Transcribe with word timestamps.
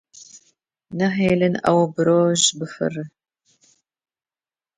Nahêlin 0.97 1.55
ew 1.69 1.81
bi 1.93 2.01
roj 2.07 2.41
bifire. 2.57 3.03